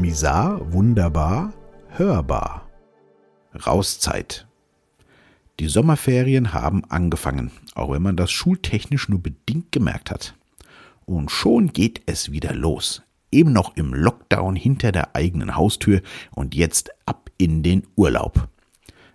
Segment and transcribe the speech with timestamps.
[0.00, 1.52] Misar, wunderbar,
[1.88, 2.68] hörbar.
[3.66, 4.46] Rauszeit.
[5.58, 10.34] Die Sommerferien haben angefangen, auch wenn man das schultechnisch nur bedingt gemerkt hat.
[11.04, 13.02] Und schon geht es wieder los.
[13.32, 18.48] Eben noch im Lockdown hinter der eigenen Haustür und jetzt ab in den Urlaub.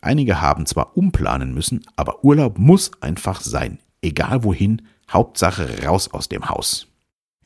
[0.00, 3.78] Einige haben zwar umplanen müssen, aber Urlaub muss einfach sein.
[4.02, 6.88] Egal wohin, Hauptsache raus aus dem Haus.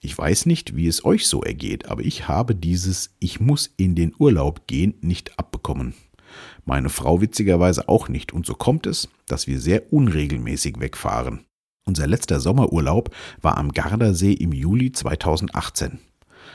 [0.00, 3.94] Ich weiß nicht, wie es euch so ergeht, aber ich habe dieses Ich muss in
[3.94, 5.94] den Urlaub gehen nicht abbekommen.
[6.64, 11.40] Meine Frau witzigerweise auch nicht, und so kommt es, dass wir sehr unregelmäßig wegfahren.
[11.84, 15.98] Unser letzter Sommerurlaub war am Gardasee im Juli 2018.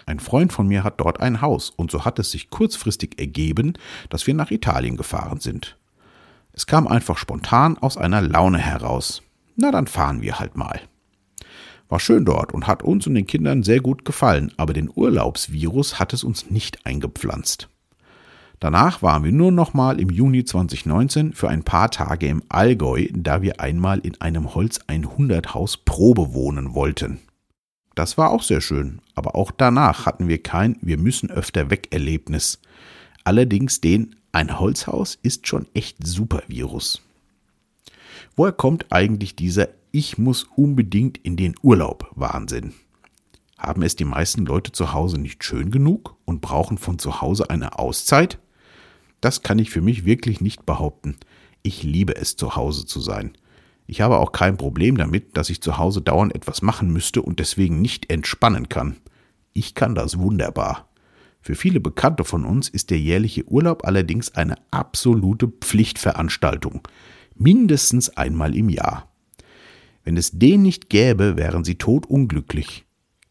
[0.05, 3.73] Ein Freund von mir hat dort ein Haus, und so hat es sich kurzfristig ergeben,
[4.09, 5.77] dass wir nach Italien gefahren sind.
[6.53, 9.23] Es kam einfach spontan aus einer Laune heraus.
[9.55, 10.81] Na, dann fahren wir halt mal.
[11.89, 15.99] War schön dort und hat uns und den Kindern sehr gut gefallen, aber den Urlaubsvirus
[15.99, 17.69] hat es uns nicht eingepflanzt.
[18.59, 23.07] Danach waren wir nur noch mal im Juni 2019 für ein paar Tage im Allgäu,
[23.11, 27.19] da wir einmal in einem Holz 100 Haus Probe wohnen wollten.
[27.93, 31.89] Das war auch sehr schön, aber auch danach hatten wir kein Wir müssen öfter weg
[31.91, 32.59] Erlebnis.
[33.23, 37.01] Allerdings den Ein Holzhaus ist schon echt super Virus.
[38.35, 42.73] Woher kommt eigentlich dieser Ich muss unbedingt in den Urlaub Wahnsinn?
[43.59, 47.51] Haben es die meisten Leute zu Hause nicht schön genug und brauchen von zu Hause
[47.51, 48.39] eine Auszeit?
[49.21, 51.17] Das kann ich für mich wirklich nicht behaupten.
[51.61, 53.33] Ich liebe es, zu Hause zu sein.
[53.85, 57.37] Ich habe auch kein Problem damit, dass ich zu Hause dauernd etwas machen müsste und
[57.37, 58.95] deswegen nicht entspannen kann.
[59.53, 60.89] Ich kann das wunderbar.
[61.39, 66.81] Für viele Bekannte von uns ist der jährliche Urlaub allerdings eine absolute Pflichtveranstaltung
[67.35, 69.12] mindestens einmal im Jahr.
[70.03, 72.85] Wenn es den nicht gäbe, wären sie todunglücklich.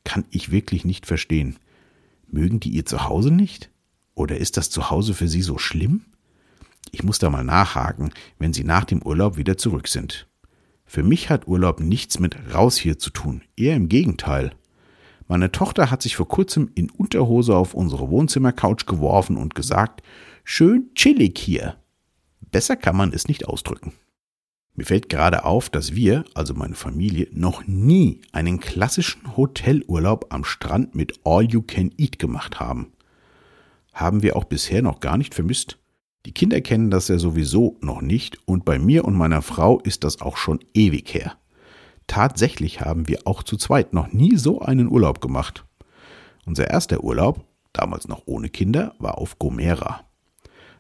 [0.05, 1.57] Kann ich wirklich nicht verstehen.
[2.27, 3.71] Mögen die ihr Zuhause nicht?
[4.15, 6.03] Oder ist das Zuhause für sie so schlimm?
[6.91, 10.27] Ich muss da mal nachhaken, wenn sie nach dem Urlaub wieder zurück sind.
[10.85, 14.53] Für mich hat Urlaub nichts mit raus hier zu tun, eher im Gegenteil.
[15.29, 20.03] Meine Tochter hat sich vor kurzem in Unterhose auf unsere Wohnzimmercouch geworfen und gesagt,
[20.45, 21.77] schön chillig hier.
[22.51, 23.95] Besser kann man es nicht ausdrücken.
[24.75, 30.45] Mir fällt gerade auf, dass wir, also meine Familie, noch nie einen klassischen Hotelurlaub am
[30.45, 32.93] Strand mit All You Can Eat gemacht haben.
[33.93, 35.79] Haben wir auch bisher noch gar nicht vermisst.
[36.25, 40.05] Die Kinder kennen das ja sowieso noch nicht und bei mir und meiner Frau ist
[40.05, 41.37] das auch schon ewig her.
[42.07, 45.67] Tatsächlich haben wir auch zu zweit noch nie so einen Urlaub gemacht.
[46.47, 50.07] Unser erster Urlaub, damals noch ohne Kinder, war auf Gomera.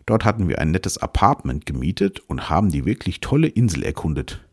[0.06, 4.44] Dort hatten wir ein nettes Apartment gemietet und haben die wirklich tolle Insel erkundet.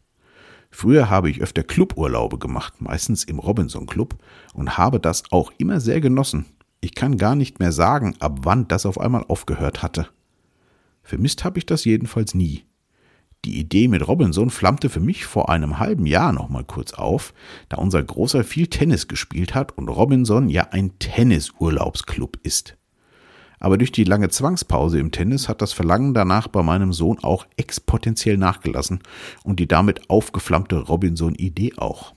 [0.72, 4.16] Früher habe ich öfter Cluburlaube gemacht, meistens im Robinson Club,
[4.54, 6.46] und habe das auch immer sehr genossen.
[6.82, 10.08] Ich kann gar nicht mehr sagen, ab wann das auf einmal aufgehört hatte.
[11.04, 12.66] Vermisst habe ich das jedenfalls nie.
[13.46, 17.34] Die Idee mit Robinson flammte für mich vor einem halben Jahr noch mal kurz auf,
[17.70, 22.78] da unser Großer viel Tennis gespielt hat und Robinson ja ein Tennisurlaubsclub ist.
[23.60, 27.46] Aber durch die lange Zwangspause im Tennis hat das Verlangen danach bei meinem Sohn auch
[27.58, 29.00] exponentiell nachgelassen
[29.44, 32.14] und die damit aufgeflammte Robinson-Idee auch.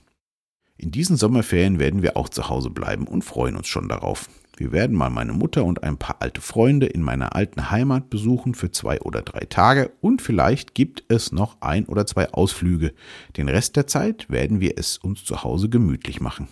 [0.77, 4.29] In diesen Sommerferien werden wir auch zu Hause bleiben und freuen uns schon darauf.
[4.55, 8.53] Wir werden mal meine Mutter und ein paar alte Freunde in meiner alten Heimat besuchen
[8.53, 12.93] für zwei oder drei Tage und vielleicht gibt es noch ein oder zwei Ausflüge.
[13.35, 16.47] Den Rest der Zeit werden wir es uns zu Hause gemütlich machen.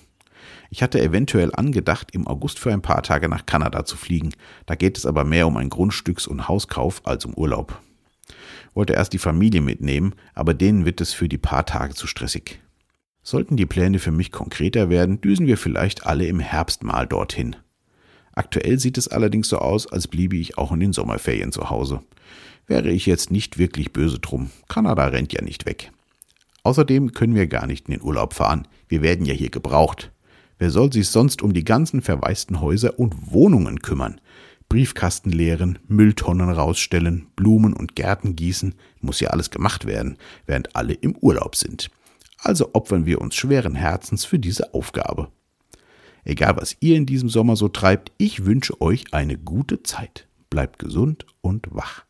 [0.70, 4.34] Ich hatte eventuell angedacht, im August für ein paar Tage nach Kanada zu fliegen.
[4.66, 7.80] Da geht es aber mehr um ein Grundstücks- und Hauskauf als um Urlaub.
[8.74, 12.62] Wollte erst die Familie mitnehmen, aber denen wird es für die paar Tage zu stressig.
[13.24, 17.56] Sollten die Pläne für mich konkreter werden, düsen wir vielleicht alle im Herbst mal dorthin.
[18.34, 22.02] Aktuell sieht es allerdings so aus, als bliebe ich auch in den Sommerferien zu Hause.
[22.66, 24.50] Wäre ich jetzt nicht wirklich böse drum.
[24.70, 25.92] Kanada rennt ja nicht weg.
[26.64, 28.68] Außerdem können wir gar nicht in den Urlaub fahren.
[28.88, 30.12] Wir werden ja hier gebraucht.
[30.62, 34.22] Wer soll sich sonst um die ganzen verwaisten Häuser und Wohnungen kümmern?
[34.70, 40.94] Briefkasten leeren, Mülltonnen rausstellen, Blumen und Gärten gießen, muss ja alles gemacht werden, während alle
[40.94, 41.90] im Urlaub sind.
[42.38, 45.30] Also opfern wir uns schweren Herzens für diese Aufgabe.
[46.26, 50.28] Egal was ihr in diesem Sommer so treibt, ich wünsche euch eine gute Zeit.
[50.52, 52.06] Bleibt gesund und wach.